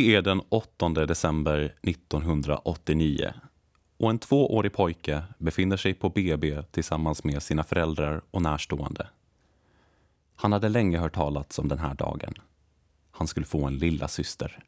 [0.00, 3.32] Det är den 8 december 1989
[3.98, 9.08] och en tvåårig pojke befinner sig på BB tillsammans med sina föräldrar och närstående.
[10.36, 12.34] Han hade länge hört talas om den här dagen.
[13.10, 14.62] Han skulle få en lilla syster.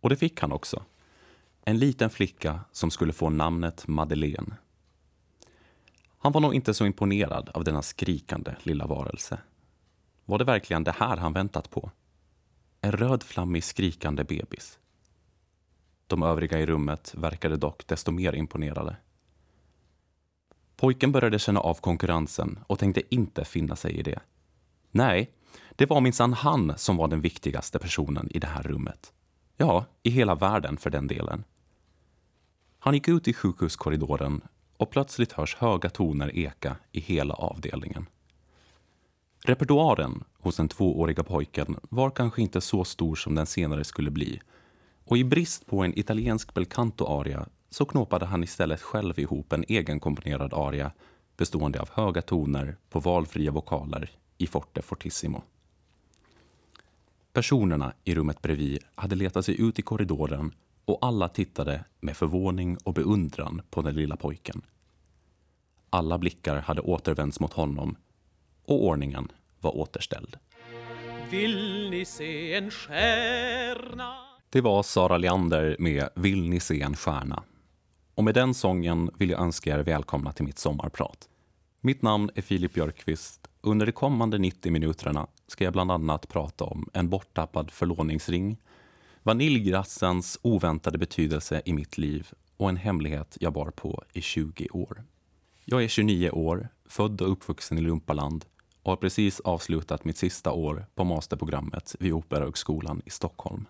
[0.00, 0.82] Och det fick han också.
[1.64, 4.56] En liten flicka som skulle få namnet Madeleine.
[6.18, 9.38] Han var nog inte så imponerad av denna skrikande lilla varelse.
[10.24, 11.90] Var det verkligen det här han väntat på?
[12.84, 14.78] En rödflammig skrikande bebis.
[16.06, 18.96] De övriga i rummet verkade dock desto mer imponerade.
[20.76, 24.20] Pojken började känna av konkurrensen och tänkte inte finna sig i det.
[24.90, 25.30] Nej,
[25.70, 29.12] det var minsann han som var den viktigaste personen i det här rummet.
[29.56, 31.44] Ja, i hela världen för den delen.
[32.78, 34.40] Han gick ut i sjukhuskorridoren
[34.76, 38.06] och plötsligt hörs höga toner eka i hela avdelningen.
[39.44, 44.40] Repertoaren hos den tvååriga pojken var kanske inte så stor som den senare skulle bli
[45.04, 49.64] och i brist på en italiensk bel canto-aria så knåpade han istället själv ihop en
[49.68, 50.92] egenkomponerad aria
[51.36, 55.42] bestående av höga toner på valfria vokaler i forte fortissimo.
[57.32, 60.52] Personerna i rummet bredvid hade letat sig ut i korridoren
[60.84, 64.62] och alla tittade med förvåning och beundran på den lilla pojken.
[65.90, 67.96] Alla blickar hade återvänts mot honom
[68.66, 69.28] och ordningen
[69.64, 70.36] var återställd.
[71.30, 74.14] Vill ni se en stjärna?
[74.50, 77.42] Det var Sara Leander med Vill ni se en stjärna?
[78.14, 81.28] Och med den sången vill jag önska er välkomna till mitt sommarprat.
[81.80, 83.48] Mitt namn är Filip Björkqvist.
[83.60, 88.56] Under de kommande 90 minuterna ska jag bland annat prata om en borttappad förlovningsring,
[89.22, 95.04] vaniljglassens oväntade betydelse i mitt liv och en hemlighet jag bar på i 20 år.
[95.64, 98.44] Jag är 29 år, född och uppvuxen i Lumpaland
[98.84, 103.66] och har precis avslutat mitt sista år på masterprogrammet vid Operahögskolan i Stockholm.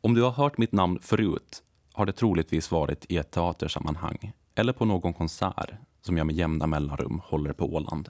[0.00, 1.62] Om du har hört mitt namn förut
[1.92, 5.70] har det troligtvis varit i ett teatersammanhang eller på någon konsert
[6.02, 8.08] som jag med jämna mellanrum håller på Åland.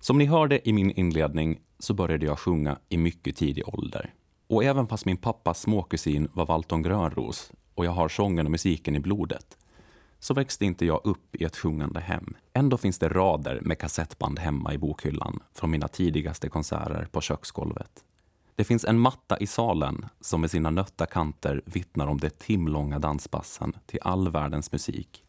[0.00, 4.14] Som ni hörde i min inledning så började jag sjunga i mycket tidig ålder.
[4.46, 8.96] Och även fast min pappas småkusin var Valton Grönros och jag har sången och musiken
[8.96, 9.58] i blodet
[10.18, 12.34] så växte inte jag upp i ett sjungande hem.
[12.52, 18.04] Ändå finns det rader med kassettband hemma i bokhyllan från mina tidigaste konserter på köksgolvet.
[18.54, 22.98] Det finns en matta i salen som med sina nötta kanter vittnar om det timlånga
[22.98, 25.24] danspassen till all världens musik.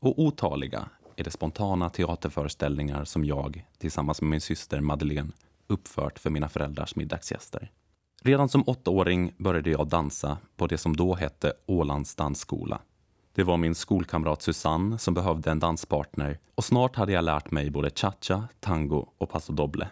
[0.00, 5.32] Och otaliga är det spontana teaterföreställningar som jag tillsammans med min syster Madeleine
[5.66, 7.70] uppfört för mina föräldrars middagsgäster.
[8.22, 12.80] Redan som åttaåring började jag dansa på det som då hette Ålands dansskola.
[13.36, 17.70] Det var min skolkamrat Susanne som behövde en danspartner och snart hade jag lärt mig
[17.70, 19.88] både cha-cha, tango och paso doble.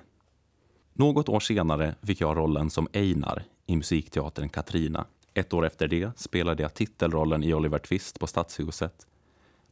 [0.93, 5.07] Något år senare fick jag rollen som Einar i musikteatern Katrina.
[5.35, 9.07] Ett år efter det spelade jag titelrollen i Oliver Twist på Stadshuset.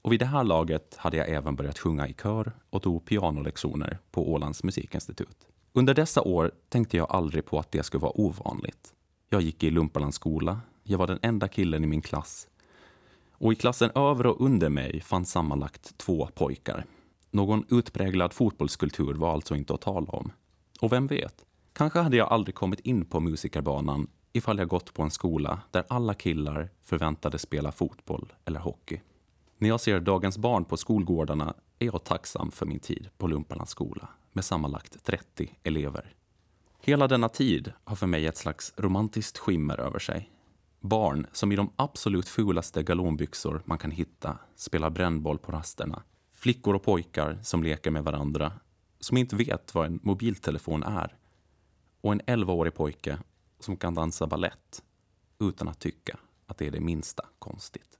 [0.02, 3.98] Och vid det här laget hade jag även börjat sjunga i kör och tog pianolektioner
[4.10, 5.36] på Ålands musikinstitut.
[5.72, 8.94] Under dessa år tänkte jag aldrig på att det skulle vara ovanligt.
[9.28, 12.46] Jag gick i Lumpalands skola, jag var den enda killen i min klass
[13.40, 16.84] och i klassen över och under mig fanns sammanlagt två pojkar.
[17.30, 20.32] Någon utpräglad fotbollskultur var alltså inte att tala om.
[20.80, 25.02] Och vem vet, kanske hade jag aldrig kommit in på musikerbanan ifall jag gått på
[25.02, 29.00] en skola där alla killar förväntades spela fotboll eller hockey.
[29.58, 33.70] När jag ser dagens barn på skolgårdarna är jag tacksam för min tid på Lumparnas
[33.70, 36.14] skola med sammanlagt 30 elever.
[36.80, 40.30] Hela denna tid har för mig ett slags romantiskt skimmer över sig.
[40.80, 46.02] Barn som i de absolut fulaste galonbyxor man kan hitta spelar brännboll på rasterna.
[46.32, 48.52] Flickor och pojkar som leker med varandra
[49.00, 51.16] som inte vet vad en mobiltelefon är.
[52.00, 53.18] Och en 11-årig pojke
[53.58, 54.82] som kan dansa ballett
[55.40, 57.98] utan att tycka att det är det minsta konstigt.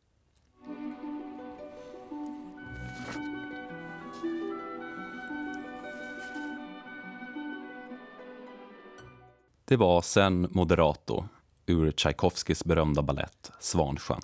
[9.64, 11.24] Det var sen Moderato
[11.70, 14.20] ur Tchaikovskis berömda ballett Svansjön.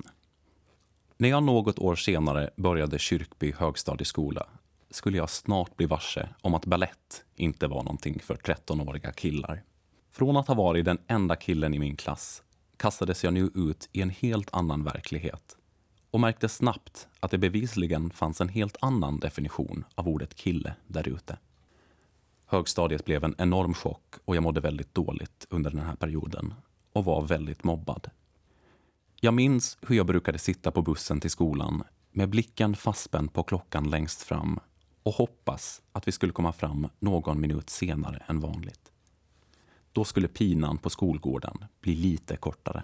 [1.16, 4.46] När jag något år senare började Kyrkby högstadieskola
[4.90, 9.62] skulle jag snart bli varse om att ballett inte var någonting för 13-åriga killar.
[10.10, 12.42] Från att ha varit den enda killen i min klass
[12.76, 15.56] kastades jag nu ut i en helt annan verklighet
[16.10, 21.08] och märkte snabbt att det bevisligen fanns en helt annan definition av ordet kille där
[21.08, 21.38] ute.
[22.46, 26.54] Högstadiet blev en enorm chock och jag mådde väldigt dåligt under den här perioden
[26.96, 28.10] och var väldigt mobbad.
[29.20, 33.90] Jag minns hur jag brukade sitta på bussen till skolan med blicken fastspänd på klockan
[33.90, 34.60] längst fram
[35.02, 38.92] och hoppas att vi skulle komma fram någon minut senare än vanligt.
[39.92, 42.82] Då skulle pinan på skolgården bli lite kortare.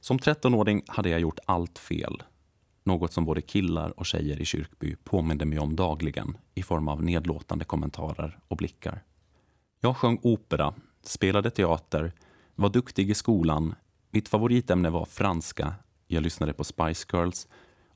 [0.00, 2.22] Som 13-åring hade jag gjort allt fel.
[2.82, 7.02] Något som både killar och tjejer i Kyrkby påminde mig om dagligen i form av
[7.02, 9.02] nedlåtande kommentarer och blickar.
[9.80, 12.12] Jag sjöng opera, spelade teater,
[12.54, 13.74] var duktig i skolan,
[14.10, 15.74] mitt favoritämne var franska,
[16.06, 17.48] jag lyssnade på Spice Girls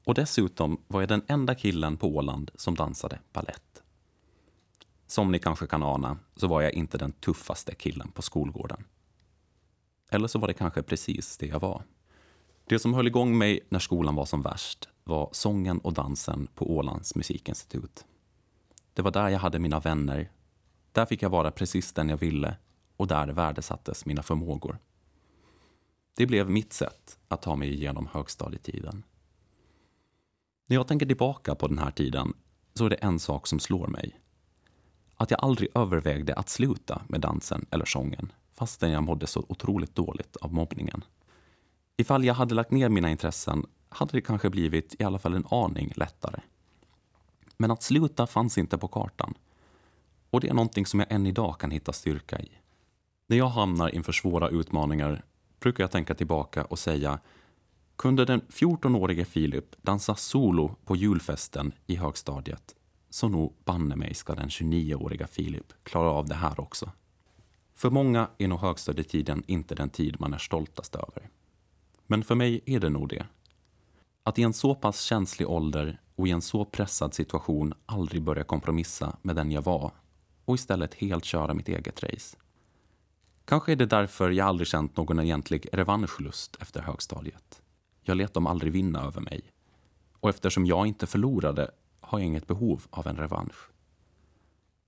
[0.05, 3.82] och dessutom var jag den enda killen på Åland som dansade ballett.
[5.06, 8.84] Som ni kanske kan ana så var jag inte den tuffaste killen på skolgården.
[10.10, 11.82] Eller så var det kanske precis det jag var.
[12.66, 16.76] Det som höll igång mig när skolan var som värst var sången och dansen på
[16.76, 18.04] Ålands musikinstitut.
[18.94, 20.31] Det var där jag hade mina vänner.
[20.93, 22.56] Där fick jag vara precis den jag ville
[22.98, 24.78] och där värdesattes mina förmågor.
[26.16, 29.04] Det blev mitt sätt att ta mig igenom högstadietiden.
[30.66, 32.34] När jag tänker tillbaka på den här tiden
[32.74, 34.20] så är det en sak som slår mig.
[35.16, 39.94] Att jag aldrig övervägde att sluta med dansen eller sången fastän jag mådde så otroligt
[39.94, 41.04] dåligt av mobbningen.
[41.96, 45.46] Ifall jag hade lagt ner mina intressen hade det kanske blivit i alla fall en
[45.50, 46.40] aning lättare.
[47.56, 49.34] Men att sluta fanns inte på kartan.
[50.30, 52.48] Och det är någonting som jag än idag kan hitta styrka i.
[53.30, 55.25] När jag hamnar inför svåra utmaningar
[55.60, 57.20] brukar jag tänka tillbaka och säga
[57.96, 62.75] kunde den 14-årige Filip dansa solo på julfesten i högstadiet
[63.10, 66.92] så nog banne mig ska den 29-åriga Filip klara av det här också.
[67.75, 71.28] För många är nog högstadietiden inte den tid man är stoltast över.
[72.06, 73.26] Men för mig är det nog det.
[74.22, 78.44] Att i en så pass känslig ålder och i en så pressad situation aldrig börja
[78.44, 79.92] kompromissa med den jag var
[80.44, 82.36] och istället helt köra mitt eget race.
[83.48, 87.62] Kanske är det därför jag aldrig känt någon egentlig revanschlust efter högstadiet.
[88.02, 89.42] Jag lät dem aldrig vinna över mig.
[90.20, 93.70] Och eftersom jag inte förlorade har jag inget behov av en revansch.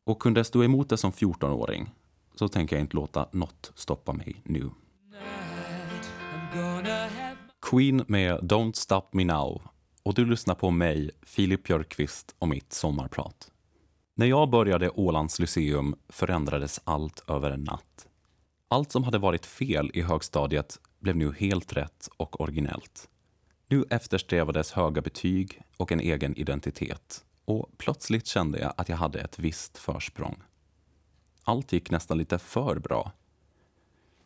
[0.04, 1.90] Och kunde jag stå emot det som 14-åring
[2.34, 4.70] så tänker jag inte låta något stoppa mig nu.
[7.70, 9.62] Queen med Don't Stop Me Now
[10.02, 13.50] och du lyssnar på mig, Filip Björkqvist och mitt sommarprat.
[14.14, 18.06] När jag började Ålands Lyceum förändrades allt över en natt.
[18.72, 23.08] Allt som hade varit fel i högstadiet blev nu helt rätt och originellt.
[23.68, 29.20] Nu eftersträvades höga betyg och en egen identitet och plötsligt kände jag att jag hade
[29.20, 30.42] ett visst försprång.
[31.42, 33.12] Allt gick nästan lite för bra.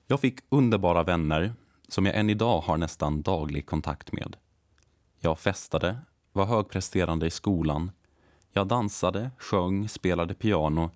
[0.07, 1.55] Jag fick underbara vänner
[1.89, 4.37] som jag än idag har nästan daglig kontakt med.
[5.19, 5.99] Jag festade,
[6.33, 7.91] var högpresterande i skolan.
[8.53, 10.91] Jag dansade, sjöng, spelade piano,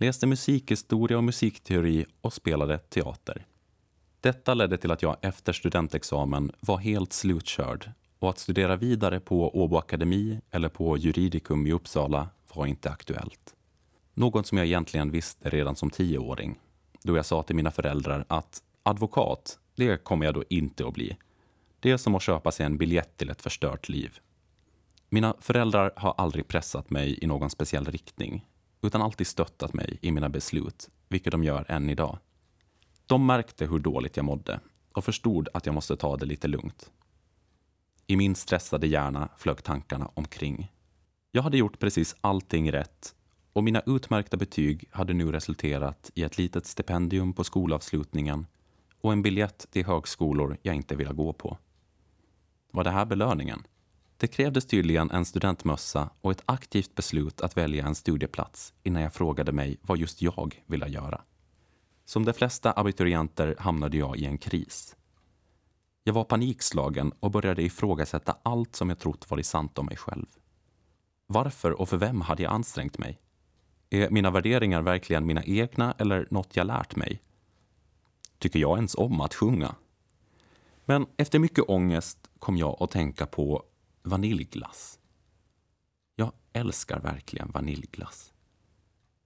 [0.00, 3.46] läste musikhistoria och musikteori och spelade teater.
[4.20, 9.62] Detta ledde till att jag efter studentexamen var helt slutkörd och att studera vidare på
[9.62, 13.54] Åbo Akademi eller på Juridicum i Uppsala var inte aktuellt.
[14.14, 16.58] Något som jag egentligen visste redan som tioåring
[17.02, 21.16] då jag sa till mina föräldrar att advokat, det kommer jag då inte att bli.
[21.80, 24.18] Det är som att köpa sig en biljett till ett förstört liv.
[25.08, 28.46] Mina föräldrar har aldrig pressat mig i någon speciell riktning
[28.82, 32.18] utan alltid stöttat mig i mina beslut, vilket de gör än idag.
[33.06, 34.60] De märkte hur dåligt jag mådde
[34.92, 36.90] och förstod att jag måste ta det lite lugnt.
[38.06, 40.72] I min stressade hjärna flög tankarna omkring.
[41.32, 43.14] Jag hade gjort precis allting rätt
[43.52, 48.46] och mina utmärkta betyg hade nu resulterat i ett litet stipendium på skolavslutningen
[49.00, 51.58] och en biljett till högskolor jag inte ville gå på.
[52.70, 53.62] Var det här belöningen?
[54.20, 59.14] Det krävdes tydligen en studentmössa och ett aktivt beslut att välja en studieplats innan jag
[59.14, 61.20] frågade mig vad just jag ville göra.
[62.04, 64.96] Som de flesta abiturienter hamnade jag i en kris.
[66.04, 70.26] Jag var panikslagen och började ifrågasätta allt som jag trott varit sant om mig själv.
[71.26, 73.20] Varför och för vem hade jag ansträngt mig?
[73.90, 77.22] Är mina värderingar verkligen mina egna eller något jag lärt mig?
[78.38, 79.74] Tycker jag ens om att sjunga?
[80.84, 83.64] Men efter mycket ångest kom jag att tänka på
[84.02, 84.98] vaniljglass.
[86.16, 88.32] Jag älskar verkligen vaniljglass.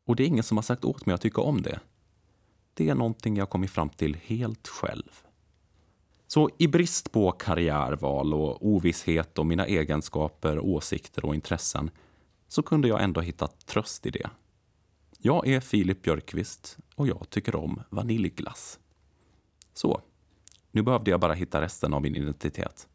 [0.05, 1.81] Och det är ingen som har sagt åt mig att tycka om det.
[2.75, 5.25] Det är någonting jag kommit fram till helt själv.
[6.27, 11.91] Så i brist på karriärval och ovisshet om mina egenskaper, åsikter och intressen
[12.49, 14.31] så kunde jag ändå hitta tröst i det.
[15.19, 18.79] Jag är Filip Björkqvist och jag tycker om vaniljglass.
[19.75, 20.01] Så,
[20.71, 22.89] nu behövde jag bara hitta resten av min identitet.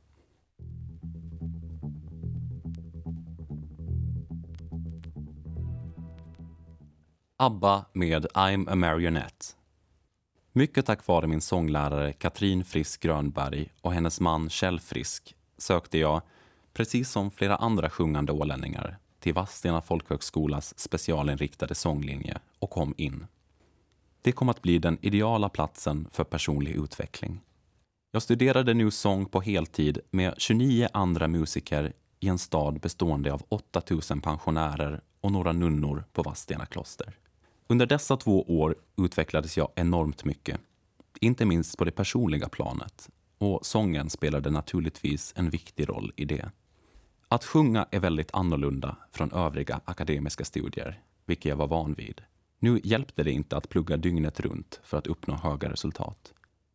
[7.42, 9.46] ABBA med I'm a Marionette.
[10.54, 16.22] Mycket tack vare min sånglärare Katrin Frisk Grönberg och hennes man Kjell Frisk sökte jag,
[16.74, 23.28] precis som flera andra sjungande ålänningar, till Vadstena folkhögskolas specialinriktade sånglinje och kom in.
[24.22, 27.42] Det kom att bli den ideala platsen för personlig utveckling.
[28.12, 33.44] Jag studerade nu sång på heltid med 29 andra musiker i en stad bestående av
[33.50, 37.16] 8000 pensionärer och några nunnor på Vadstena kloster.
[37.72, 40.60] Under dessa två år utvecklades jag enormt mycket.
[41.22, 43.10] Inte minst på det personliga planet.
[43.38, 46.52] Och sången spelade naturligtvis en viktig roll i det.
[47.28, 52.22] Att sjunga är väldigt annorlunda från övriga akademiska studier, vilket jag var van vid.
[52.60, 56.34] Nu hjälpte det inte att plugga dygnet runt för att uppnå höga resultat.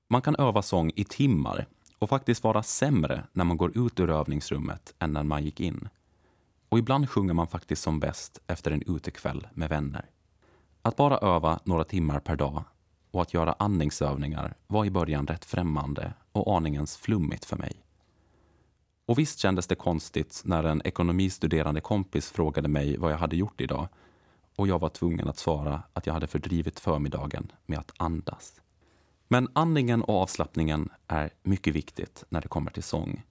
[0.09, 1.67] Man kan öva sång i timmar
[1.99, 5.89] och faktiskt vara sämre när man går ut ur övningsrummet än när man gick in.
[6.69, 10.11] Och ibland sjunger man faktiskt som bäst efter en utekväll med vänner.
[10.87, 12.65] Att bara öva några timmar per dag
[13.11, 17.85] och att göra andningsövningar var i början rätt främmande och aningens flummigt för mig.
[19.07, 23.61] Och visst kändes det konstigt när en ekonomistuderande kompis frågade mig vad jag hade gjort
[23.61, 23.89] idag
[24.57, 28.61] och jag var tvungen att svara att jag hade fördrivit förmiddagen med att andas.
[29.29, 33.23] Men andningen och avslappningen är mycket viktigt när det kommer till sång.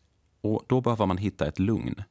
[0.42, 2.04] Och då behöver man hitta ett lugn.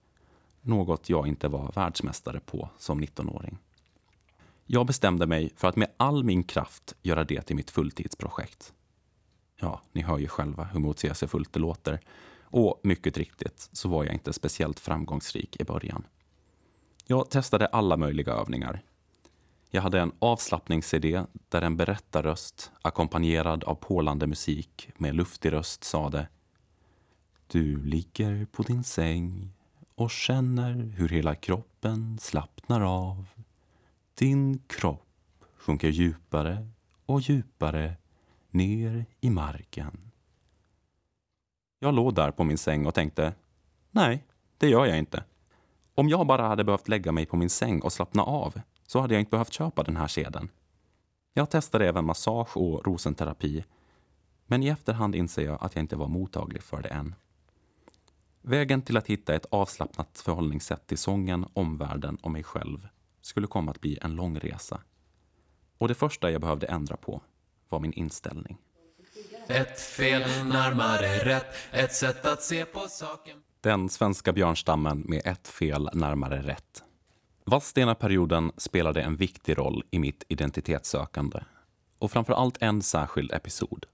[0.61, 3.59] Något jag inte var världsmästare på som 19-åring.
[4.75, 8.73] Jag bestämde mig för att med all min kraft göra det till mitt fulltidsprojekt.
[9.61, 12.01] Ja, ni hör ju själva hur motsägelsefullt det låter.
[12.43, 16.05] Och mycket riktigt så var jag inte speciellt framgångsrik i början.
[17.07, 18.83] Jag testade alla möjliga övningar.
[19.71, 26.29] Jag hade en avslappnings-CD där en berättarröst ackompanjerad av pålande musik med luftig röst sade
[27.47, 29.53] Du ligger på din säng
[29.95, 33.27] och känner hur hela kroppen slappnar av.
[34.23, 36.69] Din kropp sjunker djupare
[37.07, 37.97] och djupare
[38.51, 40.11] ner i marken.
[41.79, 43.35] Jag låg där på min säng och tänkte,
[43.91, 44.25] nej,
[44.59, 45.25] det gör jag inte.
[45.95, 49.15] Om jag bara hade behövt lägga mig på min säng och slappna av så hade
[49.15, 50.49] jag inte behövt köpa den här sedeln.
[51.35, 53.65] Jag testade även massage och rosenterapi,
[54.47, 57.15] men i efterhand inser jag att jag inte var mottaglig för det än.
[58.43, 62.89] Vägen till att hitta ett avslappnat förhållningssätt till sången, omvärlden och mig själv
[63.23, 64.81] skulle komma att bli en lång resa.
[65.79, 67.23] Och det första jag behövde ändra på
[67.69, 68.59] var min inställning.
[69.49, 73.39] Ett fel närmare rätt, ett sätt att se på saken.
[73.61, 76.83] Den svenska björnstammen med ett fel närmare rätt.
[77.45, 81.41] Vadstena-perioden spelade en viktig roll i mitt identitetssökande.
[81.99, 83.87] Och framför allt en särskild episod.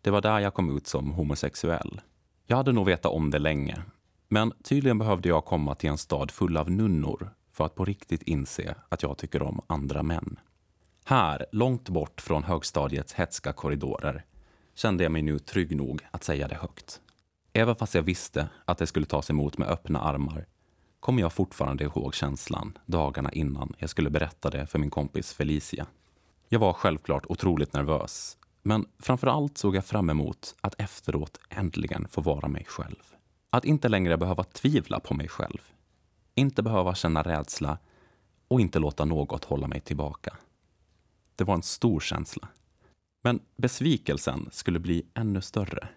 [0.00, 2.00] Det var där jag kom ut som homosexuell.
[2.46, 3.82] Jag hade nog vetat om det länge.
[4.28, 8.22] Men tydligen behövde jag komma till en stad full av nunnor för att på riktigt
[8.22, 10.38] inse att jag tycker om andra män.
[11.04, 14.24] Här, långt bort från högstadiets hetska korridorer,
[14.74, 17.00] kände jag mig nu trygg nog att säga det högt.
[17.52, 20.46] Även fast jag visste att det skulle tas emot med öppna armar
[21.02, 25.86] kommer jag fortfarande ihåg känslan dagarna innan jag skulle berätta det för min kompis Felicia.
[26.48, 32.08] Jag var självklart otroligt nervös, men framför allt såg jag fram emot att efteråt äntligen
[32.08, 33.02] få vara mig själv.
[33.50, 35.60] Att inte längre behöva tvivla på mig själv.
[36.34, 37.78] Inte behöva känna rädsla
[38.48, 40.36] och inte låta något hålla mig tillbaka.
[41.36, 42.48] Det var en stor känsla.
[43.22, 45.88] Men besvikelsen skulle bli ännu större.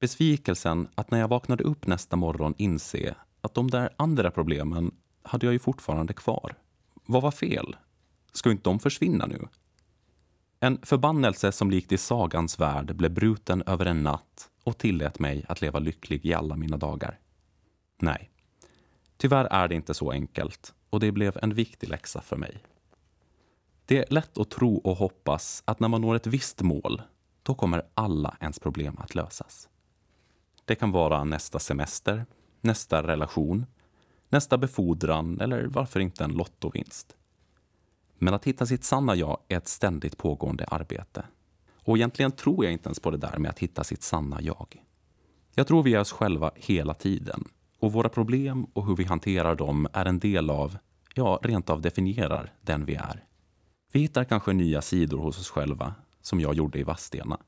[0.00, 5.46] Besvikelsen att när jag vaknade upp nästa morgon inse att de där andra problemen hade
[5.46, 6.54] jag ju fortfarande kvar.
[7.06, 7.76] Vad var fel?
[8.32, 9.48] Ska inte de försvinna nu?
[10.60, 15.44] En förbannelse som likt i sagans värld blev bruten över en natt och tillät mig
[15.48, 17.18] att leva lycklig i alla mina dagar.
[17.98, 18.30] Nej,
[19.16, 22.58] tyvärr är det inte så enkelt och det blev en viktig läxa för mig.
[23.84, 27.02] Det är lätt att tro och hoppas att när man når ett visst mål,
[27.42, 29.68] då kommer alla ens problem att lösas.
[30.64, 32.26] Det kan vara nästa semester,
[32.60, 33.66] nästa relation,
[34.28, 37.16] nästa befordran eller varför inte en lottovinst.
[38.18, 41.24] Men att hitta sitt sanna jag är ett ständigt pågående arbete.
[41.74, 44.82] Och egentligen tror jag inte ens på det där med att hitta sitt sanna jag.
[45.54, 47.48] Jag tror vi är oss själva hela tiden.
[47.78, 50.78] Och våra problem och hur vi hanterar dem är en del av,
[51.14, 53.24] ja, rent av definierar den vi är.
[53.92, 57.38] Vi hittar kanske nya sidor hos oss själva, som jag gjorde i Vadstena.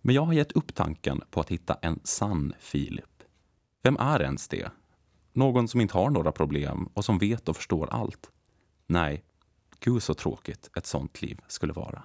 [0.00, 3.22] Men jag har gett upp tanken på att hitta en sann Filip.
[3.82, 4.70] Vem är ens det?
[5.32, 8.30] Någon som inte har några problem och som vet och förstår allt?
[8.86, 9.24] Nej,
[9.80, 12.02] gud så tråkigt ett sånt liv skulle vara.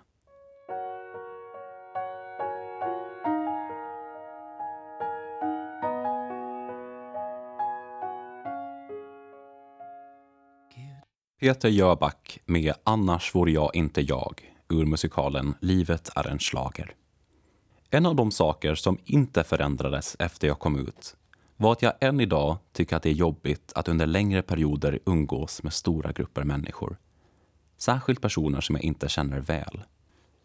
[11.43, 16.95] Peter Jöback med Annars vore jag inte jag ur musikalen Livet är en slager.
[17.89, 21.15] En av de saker som inte förändrades efter jag kom ut
[21.57, 25.63] var att jag än idag tycker att det är jobbigt att under längre perioder umgås
[25.63, 26.97] med stora grupper människor.
[27.77, 29.83] Särskilt personer som jag inte känner väl.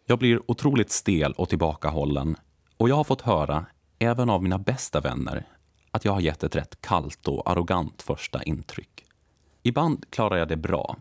[0.05, 2.35] Jag blir otroligt stel och tillbakahållen
[2.77, 3.65] och jag har fått höra,
[3.99, 5.47] även av mina bästa vänner,
[5.91, 9.05] att jag har gett ett rätt kallt och arrogant första intryck.
[9.69, 10.97] Ibland klarar jag det bra.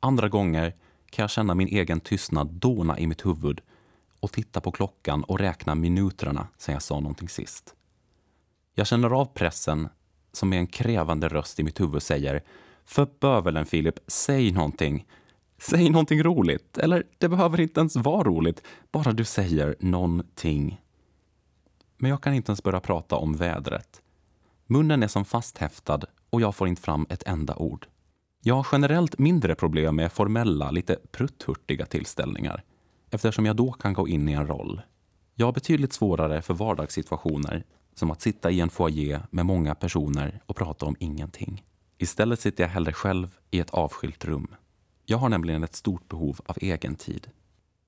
[0.00, 0.74] Andra gånger
[1.10, 3.60] kan jag känna min egen tystnad dåna i mitt huvud
[4.20, 7.74] och titta på klockan och räkna minuterna sen jag sa någonting sist.
[8.74, 9.88] Jag känner av pressen
[10.32, 12.42] som med en krävande röst i mitt huvud säger
[12.84, 15.06] För bövelen Filip, säg någonting.
[15.58, 16.78] Säg någonting roligt.
[16.78, 20.80] Eller det behöver inte ens vara roligt, bara du säger någonting.
[21.96, 24.02] Men jag kan inte ens börja prata om vädret.
[24.66, 26.00] Munnen är som fasthäftad
[26.30, 27.86] och jag får inte fram ett enda ord.
[28.44, 32.62] Jag har generellt mindre problem med formella, lite prutthurtiga tillställningar
[33.10, 34.82] eftersom jag då kan gå in i en roll.
[35.34, 40.42] Jag har betydligt svårare för vardagssituationer som att sitta i en foyer med många personer
[40.46, 41.64] och prata om ingenting.
[41.98, 44.54] Istället sitter jag hellre själv i ett avskilt rum.
[45.06, 47.30] Jag har nämligen ett stort behov av egen tid.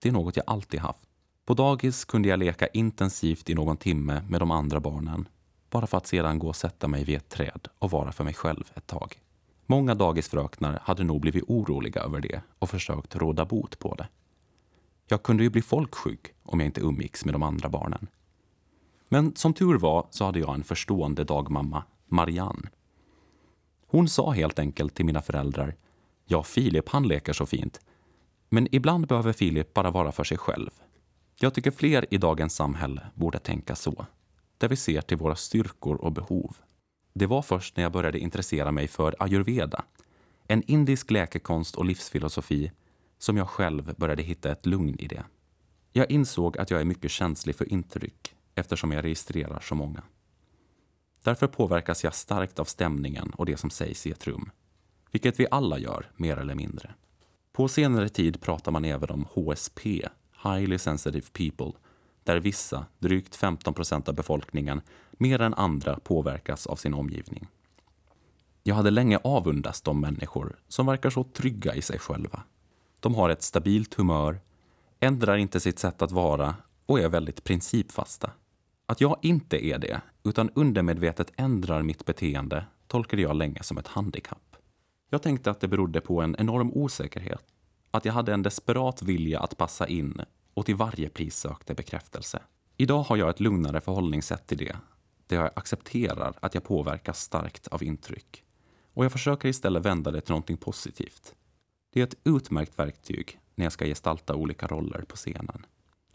[0.02, 1.08] Det är något jag alltid haft.
[1.46, 5.28] På dagis kunde jag leka intensivt i någon timme med de andra barnen
[5.70, 8.34] bara för att sedan gå och sätta mig vid ett träd och vara för mig
[8.34, 9.23] själv ett tag.
[9.66, 14.09] Många dagisfröknar hade nog blivit oroliga över det och försökt råda bot på det.
[15.09, 18.06] Jag kunde ju bli folksjuk om jag inte umgicks med de andra barnen.
[19.09, 22.71] Men som tur var så hade jag en förstående dagmamma, Marianne.
[23.87, 25.76] Hon sa helt enkelt till mina föräldrar,
[26.26, 27.80] ja, Filip han leker så fint,
[28.49, 30.71] men ibland behöver Filip bara vara för sig själv.
[31.40, 34.06] Jag tycker fler i dagens samhälle borde tänka så,
[34.59, 36.56] där vi ser till våra styrkor och behov.
[37.14, 39.85] Det var först när jag började intressera mig för ayurveda,
[40.49, 42.73] en indisk läkekonst och livsfilosofi
[43.18, 45.25] som jag själv började hitta ett lugn i det.
[45.92, 50.03] Jag insåg att jag är mycket känslig för intryck eftersom jag registrerar så många.
[51.22, 54.50] Därför påverkas jag starkt av stämningen och det som sägs i ett rum.
[55.11, 56.94] Vilket vi alla gör, mer eller mindre.
[57.53, 60.09] På senare tid pratar man även om HSP,
[60.42, 61.81] Highly Sensitive People,
[62.24, 67.46] där vissa, drygt 15 procent av befolkningen, mer än andra påverkas av sin omgivning.
[68.62, 72.42] Jag hade länge avundats de människor som verkar så trygga i sig själva.
[73.00, 74.40] De har ett stabilt humör,
[75.00, 76.54] ändrar inte sitt sätt att vara
[76.87, 78.30] och är väldigt principfasta.
[78.87, 83.88] Att jag inte är det, utan undermedvetet ändrar mitt beteende tolkade jag länge som ett
[83.88, 84.56] handikapp.
[85.10, 87.44] Jag tänkte att det berodde på en enorm osäkerhet.
[87.90, 90.20] Att jag hade en desperat vilja att passa in
[90.54, 92.42] och till varje pris sökte bekräftelse.
[92.76, 94.76] Idag har jag ett lugnare förhållningssätt till det,
[95.26, 98.44] där jag accepterar att jag påverkas starkt av intryck.
[98.94, 101.34] Och jag försöker istället vända det till någonting positivt.
[101.92, 105.66] Det är ett utmärkt verktyg när jag ska gestalta olika roller på scenen.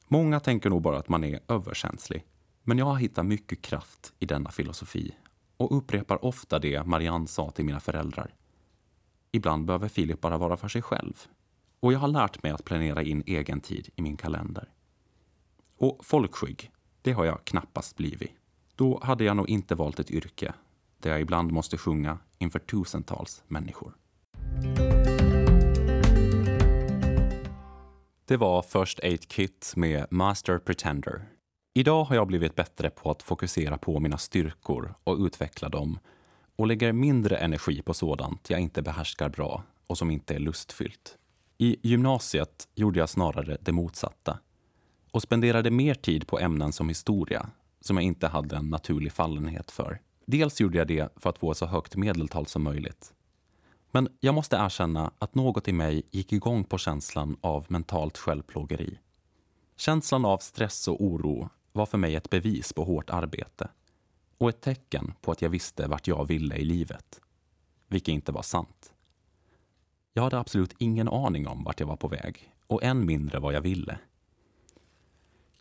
[0.08, 2.26] Många tänker nog bara att man är överkänslig.
[2.64, 5.16] Men jag har hittat mycket kraft i denna filosofi
[5.58, 8.34] och upprepar ofta det Marianne sa till mina föräldrar.
[9.32, 11.28] Ibland behöver Filip bara vara för sig själv.
[11.80, 14.70] Och jag har lärt mig att planera in egen tid i min kalender.
[15.78, 18.32] Och folkskygg, det har jag knappast blivit.
[18.76, 20.54] Då hade jag nog inte valt ett yrke
[20.98, 23.94] där jag ibland måste sjunga inför tusentals människor.
[28.26, 31.26] Det var First Aid Kit med Master Pretender.
[31.74, 36.00] Idag har jag blivit bättre på att fokusera på mina styrkor och utveckla dem
[36.56, 41.19] och lägger mindre energi på sådant jag inte behärskar bra och som inte är lustfyllt.
[41.62, 44.40] I gymnasiet gjorde jag snarare det motsatta
[45.12, 47.50] och spenderade mer tid på ämnen som historia
[47.82, 50.02] som jag inte hade en naturlig fallenhet för.
[50.26, 53.14] Dels gjorde jag det för att få så högt medeltal som möjligt
[53.92, 59.00] men jag måste erkänna att något i mig gick igång på känslan av mentalt självplågeri.
[59.76, 63.70] Känslan av stress och oro var för mig ett bevis på hårt arbete
[64.38, 67.22] och ett tecken på att jag visste vart jag ville i livet.
[67.88, 68.94] Vilket inte var sant.
[70.14, 73.54] Jag hade absolut ingen aning om vart jag var på väg och än mindre vad
[73.54, 74.00] jag ville.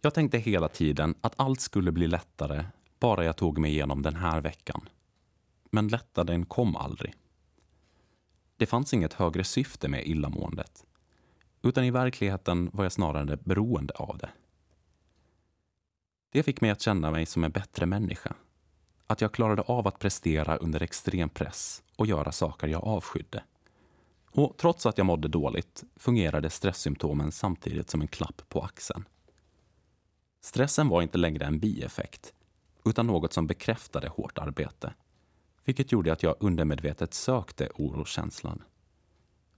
[0.01, 2.65] Jag tänkte hela tiden att allt skulle bli lättare
[3.01, 4.89] bara jag tog mig igenom den här veckan.
[5.71, 7.15] Men lättnaden kom aldrig.
[8.57, 10.85] Det fanns inget högre syfte med illamåendet.
[11.63, 14.31] Utan i verkligheten var jag snarare beroende av det.
[16.33, 18.35] Det fick mig att känna mig som en bättre människa.
[19.07, 23.43] Att jag klarade av att prestera under extrem press och göra saker jag avskydde.
[24.39, 29.05] Och trots att jag mådde dåligt fungerade stresssymptomen samtidigt som en klapp på axeln.
[30.41, 32.35] Stressen var inte längre en bieffekt,
[32.85, 34.95] utan något som bekräftade hårt arbete
[35.69, 38.63] vilket gjorde att jag undermedvetet sökte oroskänslan.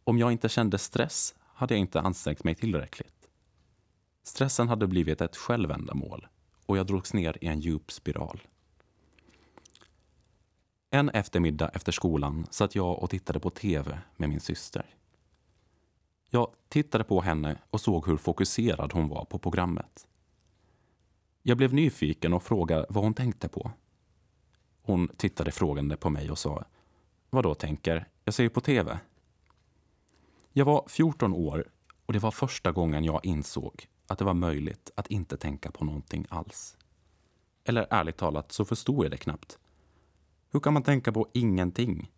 [0.05, 3.29] Om jag inte kände stress hade jag inte ansträngt mig tillräckligt.
[4.23, 6.27] Stressen hade blivit ett självändamål
[6.66, 8.40] och jag drogs ner i en djup spiral.
[10.92, 14.87] En eftermiddag efter skolan satt jag och tittade på tv med min syster.
[16.31, 20.09] Jag tittade på henne och såg hur fokuserad hon var på programmet.
[21.42, 23.70] Jag blev nyfiken och frågade vad hon tänkte på.
[24.83, 26.64] Hon tittade frågande på mig och sa
[27.31, 28.09] Vad då tänker?
[28.24, 28.98] Jag ser ju på tv.
[30.53, 31.68] Jag var 14 år
[32.07, 35.85] och det var första gången jag insåg att det var möjligt att inte tänka på
[35.85, 36.76] någonting alls.
[37.64, 39.59] Eller ärligt talat så förstod jag det knappt.
[40.53, 42.13] Hur kan man tänka på ingenting?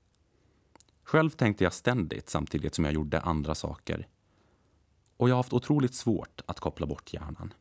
[1.05, 4.09] Själv tänkte jag ständigt samtidigt som jag gjorde andra saker.
[5.17, 7.55] Och jag har haft otroligt svårt att koppla bort hjärnan.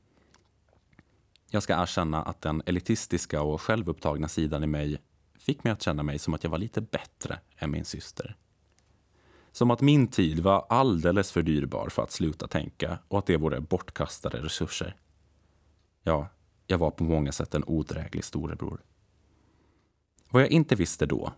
[1.49, 5.01] Jag ska erkänna att den elitistiska och självupptagna sidan i mig
[5.39, 8.37] fick mig att känna mig som att jag var lite bättre än min syster.
[9.51, 13.37] Som att min tid var alldeles för dyrbar för att sluta tänka och att det
[13.37, 14.95] vore bortkastade resurser.
[16.03, 16.27] Ja,
[16.67, 18.81] jag var på många sätt en odräglig storebror.
[20.33, 21.33] Vad jag inte visste då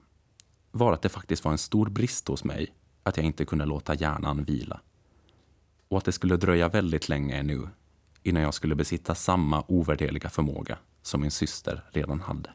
[0.72, 3.96] var att det faktiskt var en stor brist hos mig att jag inte kunde låta
[3.96, 4.82] hjärnan vila.
[5.88, 7.68] Och att det skulle dröja väldigt länge ännu
[8.24, 12.50] innan jag skulle besitta samma ovärderliga förmåga som min syster redan hade.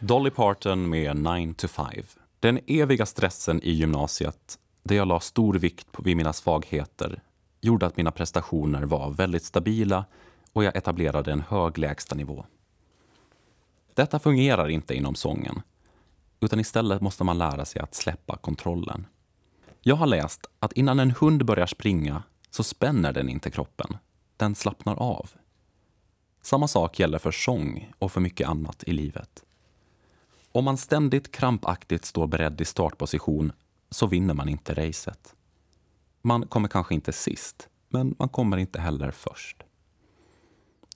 [0.00, 1.86] Dolly Parton med 9 to 5.
[2.40, 7.22] Den eviga stressen i gymnasiet, där jag la stor vikt vid mina svagheter,
[7.60, 10.04] gjorde att mina prestationer var väldigt stabila
[10.54, 12.46] och jag etablerade en hög lägstanivå.
[13.94, 15.62] Detta fungerar inte inom sången,
[16.40, 19.06] utan istället måste man lära sig att släppa kontrollen.
[19.80, 23.96] Jag har läst att innan en hund börjar springa så spänner den inte kroppen.
[24.36, 25.30] Den slappnar av.
[26.42, 29.44] Samma sak gäller för sång och för mycket annat i livet.
[30.52, 33.52] Om man ständigt krampaktigt står beredd i startposition
[33.90, 35.34] så vinner man inte racet.
[36.22, 39.62] Man kommer kanske inte sist, men man kommer inte heller först.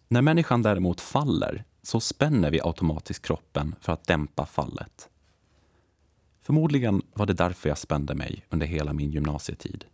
[0.08, 5.08] När människan däremot faller så spänner vi automatiskt kroppen för att dämpa fallet.
[6.40, 9.84] Förmodligen var det därför jag spände mig under hela min gymnasietid.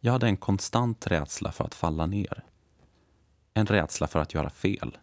[0.00, 2.44] Jag hade en konstant rädsla för att falla ner.
[3.54, 4.98] En rädsla för att göra fel.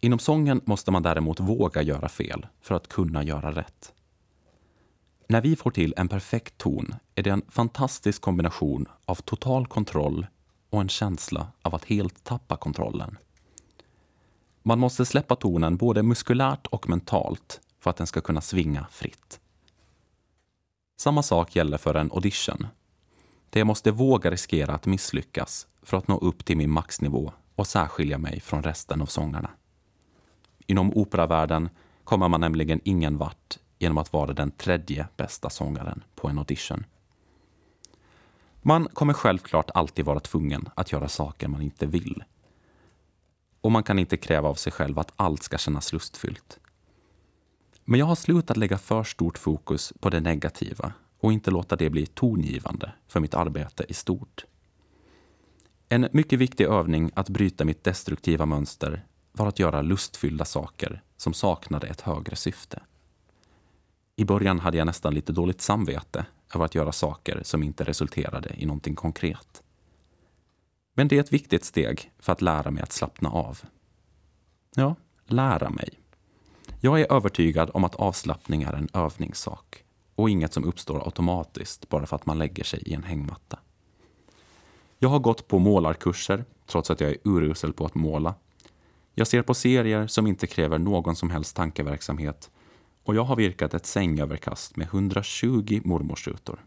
[0.00, 3.92] Inom sången måste man däremot våga göra fel för att kunna göra rätt.
[5.28, 10.26] När vi får till en perfekt ton är det en fantastisk kombination av total kontroll
[10.70, 13.18] och en känsla av att helt tappa kontrollen.
[14.62, 19.40] Man måste släppa tonen både muskulärt och mentalt för att den ska kunna svinga fritt.
[20.96, 22.66] Samma sak gäller för en audition.
[23.50, 27.66] Det jag måste våga riskera att misslyckas för att nå upp till min maxnivå och
[27.66, 29.50] särskilja mig från resten av sångarna.
[30.66, 31.68] Inom operavärlden
[32.04, 36.84] kommer man nämligen ingen vart genom att vara den tredje bästa sångaren på en audition.
[38.62, 42.24] Man kommer självklart alltid vara tvungen att göra saker man inte vill.
[43.60, 46.58] Och man kan inte kräva av sig själv att allt ska kännas lustfyllt.
[47.84, 51.90] Men jag har slutat lägga för stort fokus på det negativa och inte låta det
[51.90, 54.44] bli tongivande för mitt arbete i stort.
[55.88, 61.32] En mycket viktig övning att bryta mitt destruktiva mönster var att göra lustfyllda saker som
[61.32, 62.82] saknade ett högre syfte.
[64.16, 68.54] I början hade jag nästan lite dåligt samvete över att göra saker som inte resulterade
[68.58, 69.62] i någonting konkret.
[70.94, 73.60] Men det är ett viktigt steg för att lära mig att slappna av.
[74.74, 74.94] Ja,
[75.26, 75.90] lära mig.
[76.80, 79.84] Jag är övertygad om att avslappning är en övningssak
[80.14, 83.58] och inget som uppstår automatiskt bara för att man lägger sig i en hängmatta.
[84.98, 88.34] Jag har gått på målarkurser, trots att jag är urusel på att måla.
[89.14, 92.50] Jag ser på serier som inte kräver någon som helst tankeverksamhet
[93.02, 96.64] och jag har virkat ett sängöverkast med 120 mormorsrutor.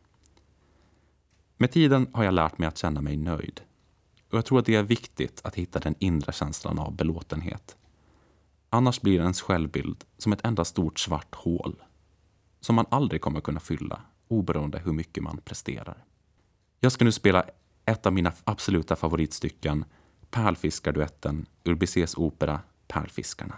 [1.57, 3.61] Med tiden har jag lärt mig att känna mig nöjd.
[4.31, 7.77] Och jag tror att det är viktigt att hitta den inre känslan av belåtenhet.
[8.69, 11.83] Annars blir ens självbild som ett enda stort svart hål
[12.59, 16.05] som man aldrig kommer kunna fylla oberoende hur mycket man presterar.
[16.79, 17.45] Jag ska nu spela
[17.85, 19.85] ett av mina absoluta favoritstycken,
[20.29, 23.55] Pärlfiskarduetten ur Bizets opera Pärlfiskarna.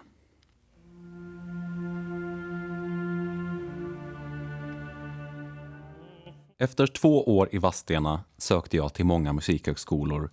[6.58, 10.32] Efter två år i Vadstena sökte jag till många musikhögskolor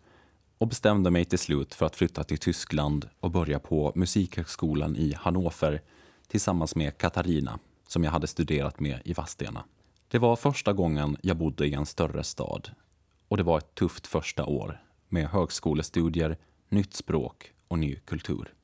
[0.58, 5.14] och bestämde mig till slut för att flytta till Tyskland och börja på Musikhögskolan i
[5.14, 5.82] Hannover
[6.28, 7.58] tillsammans med Katarina
[7.88, 9.64] som jag hade studerat med i Vadstena.
[10.08, 12.70] Det var första gången jag bodde i en större stad
[13.28, 18.54] och det var ett tufft första år med högskolestudier, nytt språk och ny kultur.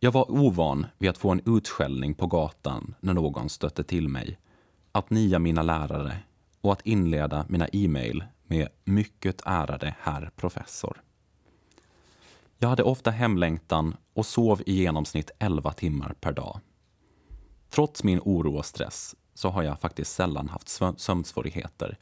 [0.00, 4.38] Jag var ovan vid att få en utskällning på gatan när någon stötte till mig,
[4.92, 6.18] att nia mina lärare
[6.62, 11.02] och att inleda mina e-mail med mycket ärade herr professor.
[12.58, 16.60] Jag hade ofta hemlängtan och sov i genomsnitt 11 timmar per dag.
[17.70, 21.98] Trots min oro och stress så har jag faktiskt sällan haft sömnsvårigheter.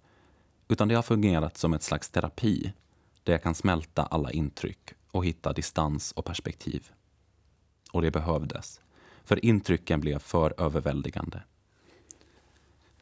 [0.68, 2.72] utan det har fungerat som ett slags terapi
[3.22, 6.90] där jag kan smälta alla intryck och hitta distans och perspektiv.
[7.92, 8.80] Och det behövdes,
[9.24, 11.42] för intrycken blev för överväldigande.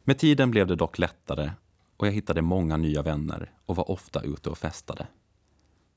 [0.09, 1.51] Med tiden blev det dock lättare
[1.97, 5.07] och jag hittade många nya vänner och var ofta ute och festade.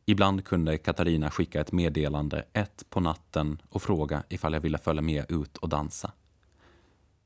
[0.07, 5.03] Ibland kunde Katarina skicka ett meddelande ett på natten och fråga ifall jag ville följa
[5.03, 6.12] med ut och dansa.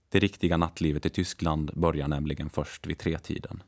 [0.09, 3.63] Det riktiga nattlivet i Tyskland börjar nämligen först vid tretiden.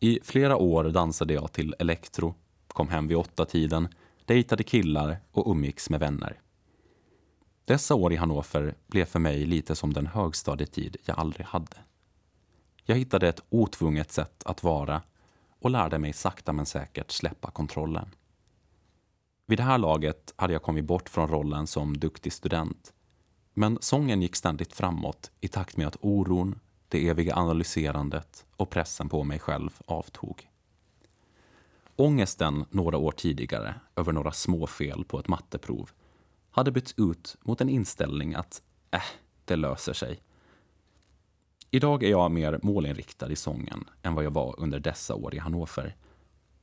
[0.00, 2.34] I flera år dansade jag till elektro,
[2.66, 3.88] kom hem vid åtta tiden,
[4.24, 6.40] dejtade killar och umgicks med vänner.
[7.64, 11.85] Dessa år i Hannover blev för mig lite som den högstadietid jag aldrig hade.
[12.88, 15.02] Jag hittade ett otvunget sätt att vara
[15.58, 18.14] och lärde mig sakta men säkert släppa kontrollen.
[19.46, 22.92] Vid det här laget hade jag kommit bort från rollen som duktig student.
[23.54, 29.08] Men sången gick ständigt framåt i takt med att oron, det eviga analyserandet och pressen
[29.08, 30.48] på mig själv avtog.
[31.96, 35.90] Ångesten några år tidigare över några små fel på ett matteprov
[36.50, 39.00] hade bytts ut mot en inställning att äh,
[39.44, 40.20] det löser sig.
[41.70, 45.38] Idag är jag mer målinriktad i sången än vad jag var under dessa år i
[45.38, 45.96] Hannover.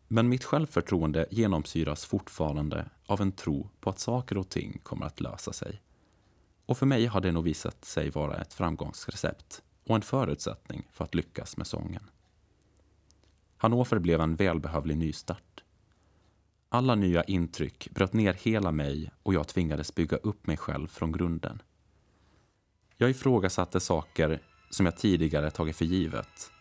[0.07, 5.21] Men mitt självförtroende genomsyras fortfarande av en tro på att saker och ting kommer att
[5.21, 5.81] lösa sig.
[6.65, 11.03] Och för mig har det nog visat sig vara ett framgångsrecept och en förutsättning för
[11.03, 12.09] att lyckas med sången.
[13.57, 15.63] Hannover blev en välbehövlig nystart.
[16.69, 21.11] Alla nya intryck bröt ner hela mig och jag tvingades bygga upp mig själv från
[21.11, 21.61] grunden.
[22.97, 24.41] Jag ifrågasatte saker
[24.73, 26.51] som jag tidigare tagit för givet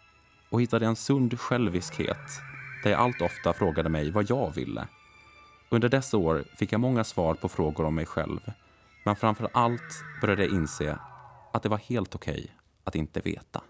[0.51, 2.41] och hittade en sund själviskhet
[2.85, 4.89] där jag allt ofta frågade mig vad jag ville.
[5.69, 8.41] Under dessa år fick jag många svar på frågor om mig själv
[9.05, 10.99] men framför allt började jag inse
[11.53, 12.49] att det var helt okej okay
[12.85, 13.63] att inte veta.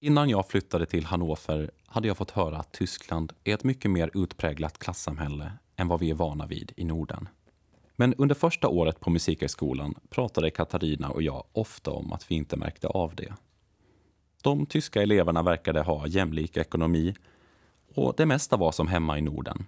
[0.00, 4.10] Innan jag flyttade till Hannover hade jag fått höra att Tyskland är ett mycket mer
[4.14, 7.28] utpräglat klassamhälle än vad vi är vana vid i Norden.
[7.96, 12.56] Men under första året på Musikhögskolan pratade Katarina och jag ofta om att vi inte
[12.56, 13.34] märkte av det.
[14.42, 17.14] De tyska eleverna verkade ha jämlik ekonomi
[17.94, 19.66] och det mesta var som hemma i Norden.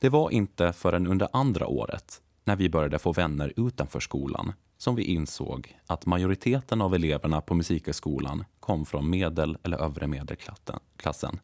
[0.00, 4.94] Det var inte förrän under andra året, när vi började få vänner utanför skolan, som
[4.94, 11.40] vi insåg att majoriteten av eleverna på Musikhögskolan kom från medel eller övre medelklassen.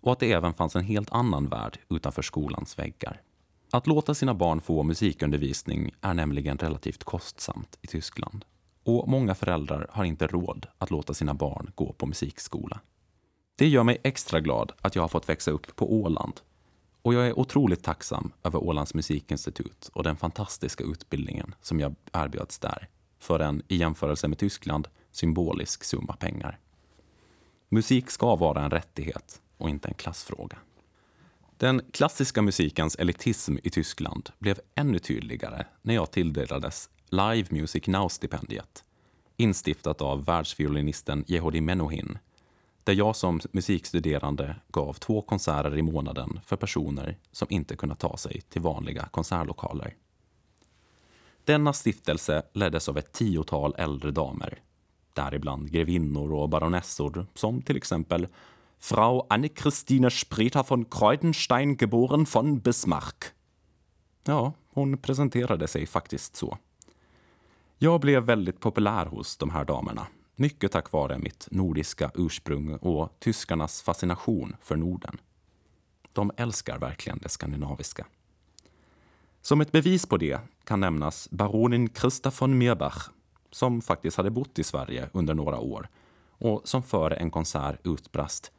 [0.00, 3.22] Och att det även fanns en helt annan värld utanför skolans väggar.
[3.70, 8.44] Att låta sina barn få musikundervisning är nämligen relativt kostsamt i Tyskland.
[8.84, 12.80] Och många föräldrar har inte råd att låta sina barn gå på musikskola.
[13.56, 16.40] Det gör mig extra glad att jag har fått växa upp på Åland.
[17.02, 22.58] Och jag är otroligt tacksam över Ålands musikinstitut och den fantastiska utbildningen som jag erbjöds
[22.58, 26.58] där för en, i jämförelse med Tyskland, symbolisk summa pengar.
[27.68, 30.58] Musik ska vara en rättighet och inte en klassfråga.
[31.58, 38.84] Den klassiska musikens elitism i Tyskland blev ännu tydligare när jag tilldelades Live Music Now-stipendiet,
[39.36, 42.18] instiftat av världsviolinisten Yehudi Menuhin,
[42.84, 48.16] där jag som musikstuderande gav två konserter i månaden för personer som inte kunnat ta
[48.16, 49.94] sig till vanliga konsertlokaler.
[51.44, 54.58] Denna stiftelse leddes av ett tiotal äldre damer,
[55.12, 58.28] däribland grevinnor och baronessor som till exempel
[58.78, 63.34] Frau Anne-Christine Spreter von Kreudenstein geboren von Bismarck.
[64.24, 66.58] Ja, hon presenterade sig faktiskt så.
[67.78, 70.06] Jag blev väldigt populär hos de här damerna.
[70.36, 75.20] Mycket tack vare mitt nordiska ursprung och tyskarnas fascination för Norden.
[76.12, 78.06] De älskar verkligen det skandinaviska.
[79.42, 83.10] Som ett bevis på det kan nämnas baronin Christa von Mirbach
[83.50, 85.88] som faktiskt hade bott i Sverige under några år
[86.38, 88.52] och som före en konsert utbrast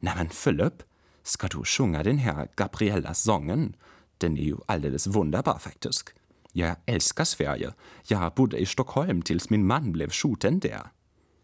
[0.00, 0.82] Nämen Philip,
[1.22, 3.76] ska du sjunga den här Gabriella-sången?
[4.18, 6.14] Den är ju alldeles wunderbar faktiskt.
[6.52, 7.72] Jag älskar Sverige.
[8.06, 10.90] Jag bodde i Stockholm tills min man blev skjuten där.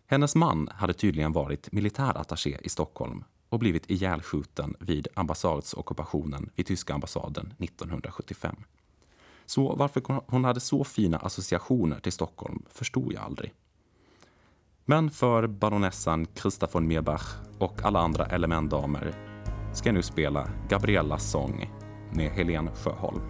[0.07, 6.95] Hennes man hade tydligen varit militärattaché i Stockholm och blivit ihjälskjuten vid ambassadsockupationen vid tyska
[6.95, 8.57] ambassaden 1975.
[9.47, 13.53] Så varför hon hade så fina associationer till Stockholm förstod jag aldrig.
[14.87, 19.14] Men för baronessan Christa von Mirbach och alla andra elementdamer
[19.75, 21.70] ska jag nu spela Gabriellas sång
[22.12, 23.23] med Helen Sjöholm.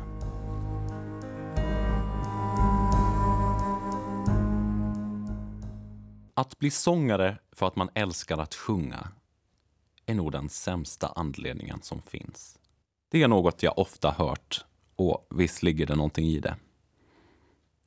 [6.35, 9.09] Att bli sångare för att man älskar att sjunga
[10.07, 12.59] är nog den sämsta anledningen som finns.
[13.11, 14.65] Det är något jag ofta hört
[14.97, 16.57] och visst ligger det någonting i det.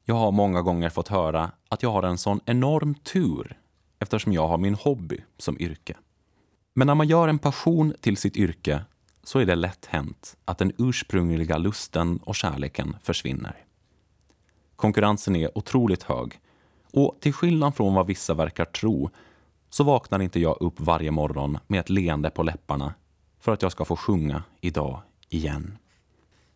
[0.10, 3.60] Jag har många gånger fått höra att jag har en sån enorm tur
[4.00, 5.98] eftersom jag har min hobby som yrke.
[6.74, 8.82] Men när man gör en passion till sitt yrke
[9.24, 13.66] så är det lätt hänt att den ursprungliga lusten och kärleken försvinner.
[14.76, 16.40] Konkurrensen är otroligt hög
[16.94, 19.10] och till skillnad från vad vissa verkar tro
[19.70, 22.94] så vaknar inte jag upp varje morgon med ett leende på läpparna
[23.40, 25.78] för att jag ska få sjunga idag igen.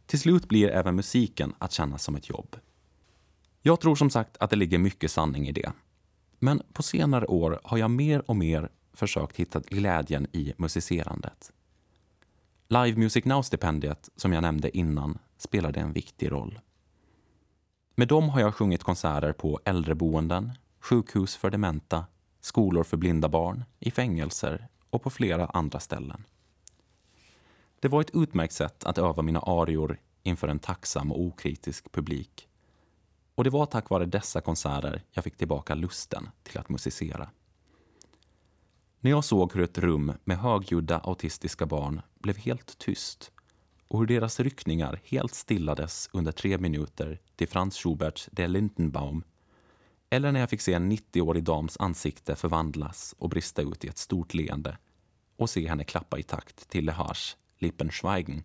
[0.06, 2.56] Till slut blir även musiken att kännas som ett jobb.
[3.62, 5.72] Jag tror som sagt att det ligger mycket sanning i det.
[6.40, 11.52] Men på senare år har jag mer och mer försökt hitta glädjen i musicerandet.
[12.68, 16.60] Live Music Now-stipendiet, som jag nämnde innan, spelade en viktig roll.
[17.96, 22.06] Med dem har jag sjungit konserter på äldreboenden, sjukhus för dementa,
[22.40, 26.24] skolor för blinda barn, i fängelser och på flera andra ställen.
[27.80, 32.48] Det var ett utmärkt sätt att öva mina arior inför en tacksam och okritisk publik.
[33.42, 37.30] Och det var tack vare dessa konserter jag fick tillbaka lusten till att musicera.
[39.00, 43.32] När jag såg hur ett rum med högljudda autistiska barn blev helt tyst
[43.88, 49.24] och hur deras ryckningar helt stillades under tre minuter till Franz Schuberts Der Lindenbaum
[50.10, 53.98] eller när jag fick se en 90-årig dams ansikte förvandlas och brista ut i ett
[53.98, 54.78] stort leende
[55.38, 58.44] och se henne klappa i takt till Lehars Lippenschweigen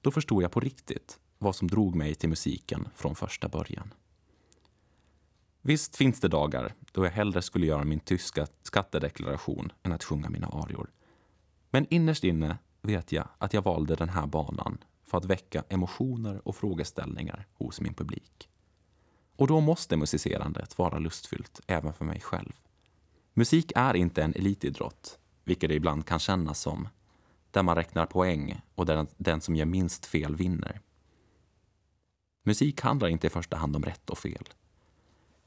[0.00, 3.94] då förstod jag på riktigt vad som drog mig till musiken från första början.
[5.62, 10.30] Visst finns det dagar då jag hellre skulle göra min tyska skattedeklaration än att sjunga
[10.30, 10.90] mina arior.
[11.70, 16.48] Men innerst inne vet jag att jag valde den här banan för att väcka emotioner
[16.48, 18.48] och frågeställningar hos min publik.
[19.36, 22.52] Och då måste musicerandet vara lustfyllt även för mig själv.
[23.34, 26.88] Musik är inte en elitidrott, vilket det ibland kan kännas som,
[27.50, 30.80] där man räknar poäng och där den som gör minst fel vinner.
[32.46, 34.48] Musik handlar inte i första hand om rätt och fel.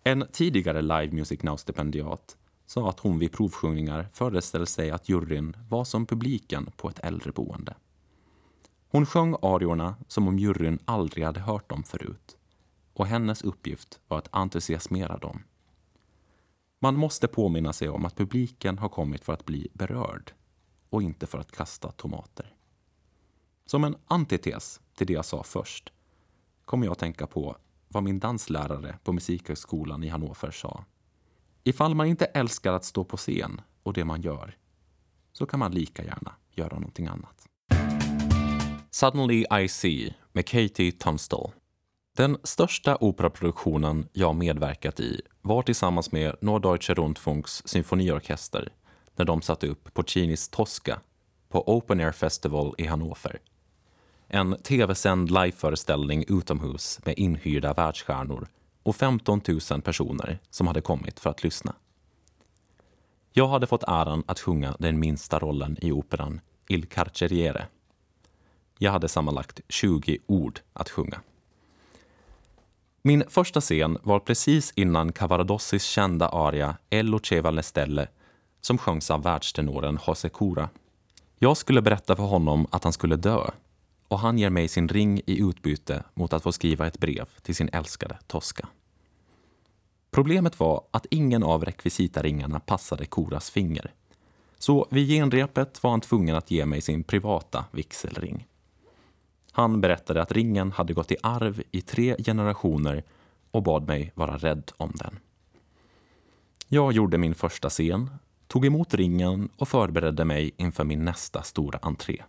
[0.03, 5.83] En tidigare Live Music Now-stipendiat sa att hon vid provsjungningar föreställde sig att juryn var
[5.83, 7.75] som publiken på ett äldreboende.
[8.89, 12.37] Hon sjöng ariorna som om juryn aldrig hade hört dem förut
[12.93, 15.43] och hennes uppgift var att entusiasmera dem.
[16.79, 20.33] Man måste påminna sig om att publiken har kommit för att bli berörd
[20.89, 22.53] och inte för att kasta tomater.
[23.65, 25.93] Som en antites till det jag sa först
[26.67, 30.85] kommer jag att tänka på vad min danslärare på Musikhögskolan i Hannover sa.
[31.63, 34.57] Ifall man inte älskar att stå på scen och det man gör
[35.31, 37.47] så kan man lika gärna göra någonting annat.
[38.91, 41.51] Suddenly I See med Katie Tunstall.
[42.17, 48.73] Den största operaproduktionen jag medverkat i var tillsammans med Norddeutsche Rundfunks symfoniorkester
[49.15, 50.99] när de satte upp Puccinis Tosca
[51.49, 53.39] på Open Air Festival i Hannover.
[54.27, 58.47] En tv-sänd liveföreställning utomhus med inhyrda världsstjärnor
[58.83, 61.75] och 15 000 personer som hade kommit för att lyssna.
[63.33, 67.65] Jag hade fått äran att sjunga den minsta rollen i operan Il Carceriere.
[68.77, 71.21] Jag hade sammanlagt 20 ord att sjunga.
[73.01, 78.07] Min första scen var precis innan Cavaradossis kända aria Ello Ceva Stelle
[78.61, 80.69] som sjöngs av världstenoren José Cura.
[81.39, 83.49] Jag skulle berätta för honom att han skulle dö
[84.07, 87.55] och han ger mig sin ring i utbyte mot att få skriva ett brev till
[87.55, 88.67] sin älskade Tosca.
[90.11, 93.93] Problemet var att ingen av rekvisitaringarna passade Koras finger.
[94.59, 98.47] Så vid genrepet var han tvungen att ge mig sin privata vigselring.
[99.51, 103.03] Han berättade att ringen hade gått i arv i tre generationer
[103.51, 105.19] och bad mig vara rädd om den.
[106.67, 108.09] Jag gjorde min första scen,
[108.47, 112.23] tog emot ringen och förberedde mig inför min nästa stora entré.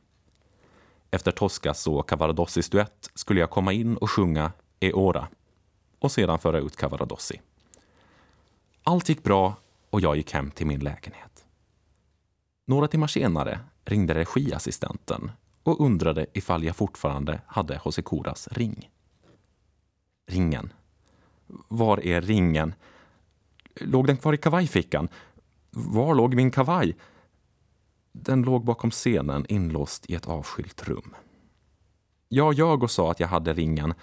[1.11, 5.29] Efter Toscas och Cavaradossis duett skulle jag komma in och sjunga E ora
[5.99, 7.41] och sedan föra ut Cavaradossi.
[8.83, 9.55] Allt gick bra
[9.91, 11.45] och jag gick hem till min lägenhet.
[12.67, 15.31] Några timmar senare ringde regiassistenten
[15.63, 18.91] och undrade ifall jag fortfarande hade Jose Coras ring.
[20.27, 20.73] Ringen.
[21.69, 22.75] Var är ringen?
[23.75, 25.09] Låg den kvar i kavajfickan?
[25.71, 26.97] Var låg min kavaj?
[28.13, 31.15] Den låg bakom scenen inlåst i ett avskilt rum.
[32.29, 33.95] Jag ljög och sa att jag hade ringen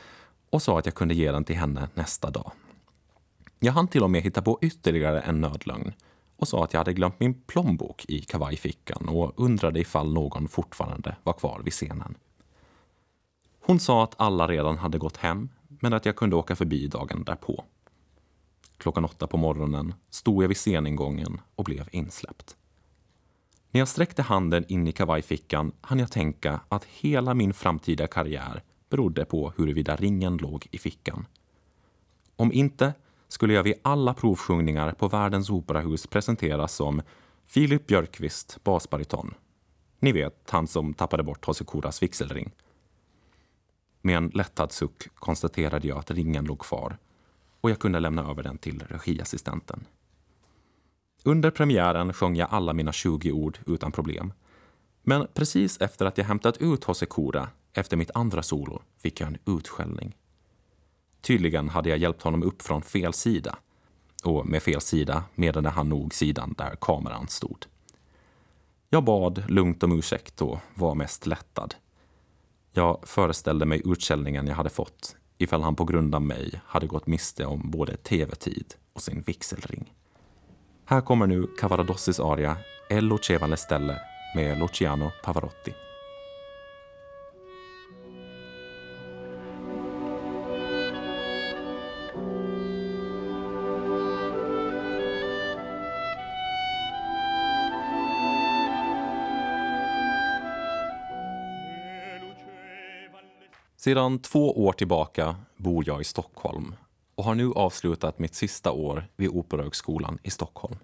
[0.49, 2.51] och sa att jag kunde ge den till henne nästa dag.
[3.59, 5.93] Jag hann till och med hitta på ytterligare en nödlögn
[6.37, 11.15] och sa att jag hade glömt min plånbok i kavajfickan och undrade ifall någon fortfarande
[11.23, 12.17] var kvar vid scenen.
[13.61, 17.23] Hon sa att alla redan hade gått hem, men att jag kunde åka förbi dagen
[17.23, 17.63] därpå.
[18.77, 22.55] Klockan åtta på morgonen stod jag vid sceningången och blev insläppt.
[23.75, 28.63] När jag sträckte handen in i kavajfickan hann jag tänka att hela min framtida karriär
[28.89, 31.25] berodde på huruvida ringen låg i fickan.
[32.35, 32.93] Om inte
[33.27, 37.01] skulle jag vid alla provsjungningar på världens operahus presenteras som
[37.45, 39.33] Filip Björkqvist, basbariton.
[39.99, 42.51] Ni vet, han som tappade bort Hosekuras vigselring.
[44.01, 46.97] Med en lättad suck konstaterade jag att ringen låg kvar
[47.61, 49.85] och jag kunde lämna över den till regiassistenten.
[51.27, 54.33] Under premiären sjöng jag alla mina 20 ord utan problem.
[55.03, 59.37] Men precis efter att jag hämtat ut Hosekura efter mitt andra solo fick jag en
[59.57, 60.15] utskällning.
[61.21, 63.57] Tydligen hade jag hjälpt honom upp från fel sida.
[64.23, 67.65] Och med fel sida menade han nog sidan där kameran stod.
[68.89, 71.75] Jag bad lugnt om ursäkt och var mest lättad.
[72.73, 77.07] Jag föreställde mig utskällningen jag hade fått ifall han på grund av mig hade gått
[77.07, 79.93] miste om både tv-tid och sin vigselring.
[80.87, 82.57] Här kommer nu Cavaradossis aria
[82.89, 83.97] El Cevale Stelle
[84.35, 85.73] med Luciano Pavarotti.
[103.77, 106.75] Sedan två år tillbaka bor jag i Stockholm
[107.15, 110.77] och har nu avslutat mitt sista år vid Operahögskolan i Stockholm.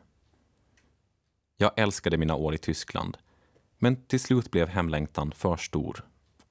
[1.57, 3.17] Jag älskade mina år i Tyskland,
[3.77, 6.05] men till slut blev hemlängtan för stor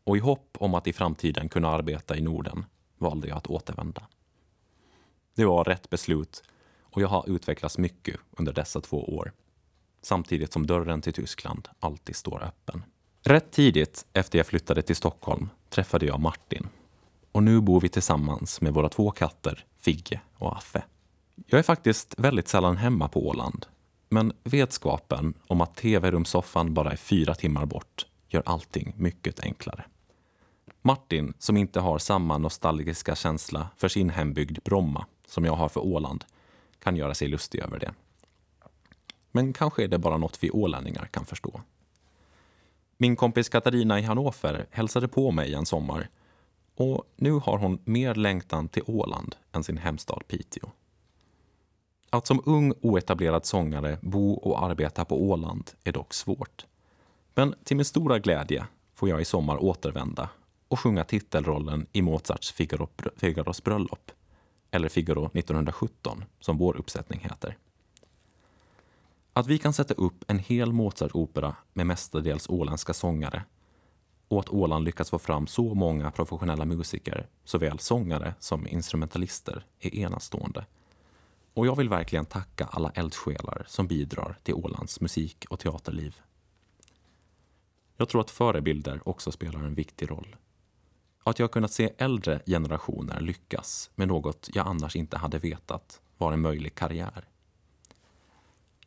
[0.05, 2.64] och i hopp om att i framtiden kunna arbeta i Norden
[2.99, 4.07] valde jag att återvända.
[5.35, 6.43] Det var rätt beslut
[6.83, 9.33] och jag har utvecklats mycket under dessa två år
[10.03, 12.83] samtidigt som dörren till Tyskland alltid står öppen.
[13.22, 16.68] Rätt tidigt efter jag flyttade till Stockholm träffade jag Martin.
[17.33, 20.83] Och nu bor vi tillsammans med våra två katter, Figge och Affe.
[21.47, 23.66] Jag är faktiskt väldigt sällan hemma på Åland.
[24.09, 29.85] Men vetskapen om att tv-rumssoffan bara är fyra timmar bort gör allting mycket enklare.
[30.83, 35.81] Martin, som inte har samma nostalgiska känsla för sin hembygd Bromma som jag har för
[35.81, 36.24] Åland,
[36.78, 37.95] kan göra sig lustig över det.
[39.33, 41.61] Men kanske är det bara något vi ålänningar kan förstå.
[42.97, 46.09] Min kompis Katarina i Hannover hälsade på mig en sommar
[46.81, 50.70] och nu har hon mer längtan till Åland än sin hemstad Piteå.
[52.11, 56.66] Att som ung oetablerad sångare bo och arbeta på Åland är dock svårt.
[57.35, 60.28] Men till min stora glädje får jag i sommar återvända
[60.68, 64.11] och sjunga titelrollen i Mozarts Figaro, Figaros bröllop,
[64.70, 67.57] eller Figaro 1917 som vår uppsättning heter.
[69.33, 73.43] Att vi kan sätta upp en hel Mozart-opera med mestadels åländska sångare
[74.31, 79.95] och att Åland lyckats få fram så många professionella musiker, såväl sångare som instrumentalister, är
[79.95, 80.66] enastående.
[81.55, 86.16] Och jag vill verkligen tacka alla eldsjälar som bidrar till Ålands musik och teaterliv.
[87.97, 90.37] Jag tror att förebilder också spelar en viktig roll.
[91.24, 96.33] Att jag kunnat se äldre generationer lyckas med något jag annars inte hade vetat var
[96.33, 97.28] en möjlig karriär.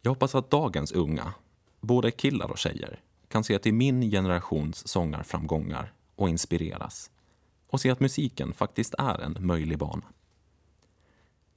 [0.02, 1.34] Jag hoppas att dagens unga,
[1.82, 3.00] både killar och tjejer,
[3.34, 7.12] kan se till min generations sångarframgångar och inspireras
[7.68, 10.04] och se att musiken faktiskt är en möjlig bana.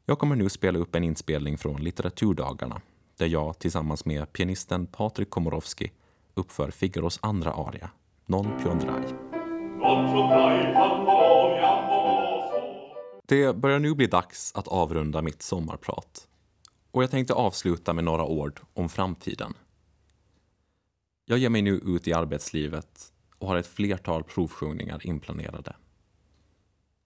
[0.07, 2.81] Jag kommer nu spela upp en inspelning från litteraturdagarna
[3.17, 5.93] där jag tillsammans med pianisten Patrik Komorowski
[6.35, 7.91] uppför Figaros andra aria,
[8.27, 9.05] Non più andrai.
[13.27, 16.29] Det börjar nu bli dags att avrunda mitt sommarprat
[16.91, 19.55] och jag tänkte avsluta med några ord om framtiden.
[21.29, 25.77] Jag ger mig nu ut i arbetslivet och har ett flertal provsjungningar inplanerade.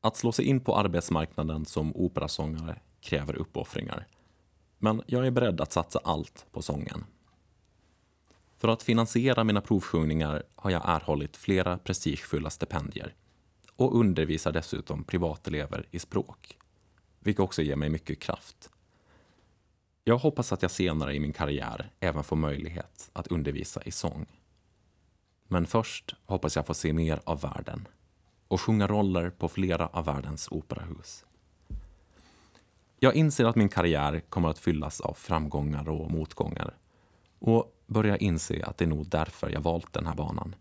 [0.01, 4.07] Att slå sig in på arbetsmarknaden som operasångare kräver uppoffringar.
[4.79, 7.05] Men jag är beredd att satsa allt på sången.
[8.57, 13.14] För att finansiera mina provsjungningar har jag erhållit flera prestigefulla stipendier
[13.77, 16.59] och undervisar dessutom privatelever i språk,
[17.21, 18.71] vilket också ger mig mycket kraft
[20.11, 24.26] jag hoppas att jag senare i min karriär även får möjlighet att undervisa i sång.
[25.48, 27.88] Men först hoppas jag få se mer av världen
[28.48, 31.24] och sjunga roller på flera av världens operahus.
[32.98, 36.74] Jag inser att min karriär kommer att fyllas av framgångar och motgångar
[37.38, 40.54] och börjar inse att det är nog därför jag valt den här banan.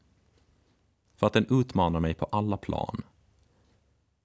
[1.16, 3.02] För att den utmanar mig på alla plan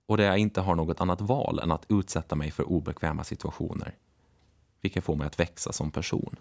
[0.07, 3.95] och där jag inte har något annat val än att utsätta mig för obekväma situationer
[4.85, 6.37] vilket får mig att växa som person.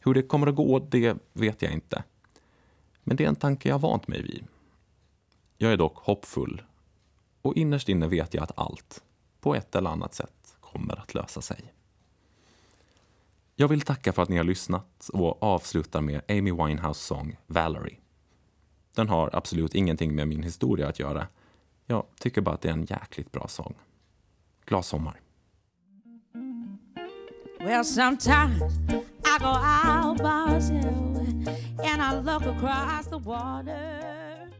[0.00, 2.04] Hur det kommer att gå, det vet jag inte.
[3.00, 4.46] Men det är en tanke jag vant mig vid.
[5.56, 6.62] Jag är dock hoppfull
[7.42, 9.02] och innerst inne vet jag att allt,
[9.40, 11.72] på ett eller annat sätt, kommer att lösa sig.
[13.54, 17.98] Jag vill tacka för att ni har lyssnat och avslutar med Amy Winehouse sång Valerie.
[18.94, 21.26] Den har absolut ingenting med min historia att göra.
[21.86, 23.74] Jag tycker bara att det är en jäkligt bra sång.
[24.64, 25.20] Glad sommar!
[27.64, 28.60] Well, sometimes
[29.24, 31.48] I go out by myself
[31.82, 34.50] and I look across the water.